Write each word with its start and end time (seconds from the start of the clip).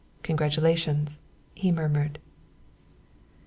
"Congratulations!" 0.23 1.19
he 1.53 1.71
murmured. 1.71 2.17